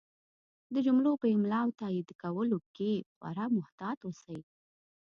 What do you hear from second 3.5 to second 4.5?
محتاط اوسئ!